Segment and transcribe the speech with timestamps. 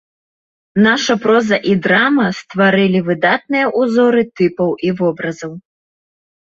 [0.87, 5.51] Наша проза і драма стварылі выдатныя ўзоры тыпаў і вобразаў.